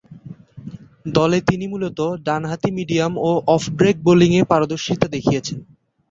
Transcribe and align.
দলে 1.09 1.39
তিনি 1.41 1.65
মূলতঃ 1.67 1.99
ডানহাতি 2.25 2.69
মিডিয়াম 2.77 3.13
ও 3.19 3.41
অফ 3.47 3.63
ব্রেক 3.77 3.97
বোলিংয়ে 4.05 4.43
পারদর্শিতা 4.51 5.07
দেখিয়েছেন। 5.07 5.57